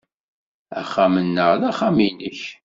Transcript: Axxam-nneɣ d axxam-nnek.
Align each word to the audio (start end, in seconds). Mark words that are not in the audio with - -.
Axxam-nneɣ 0.79 1.49
d 1.61 1.61
axxam-nnek. 1.69 2.39